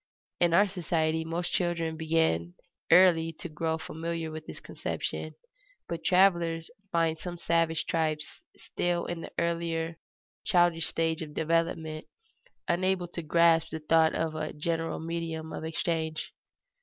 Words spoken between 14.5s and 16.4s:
general medium of exchange.